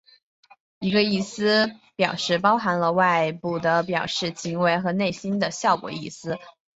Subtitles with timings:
[0.79, 6.39] 一个意思表示包含了外部的表示行为和内心的效果意思。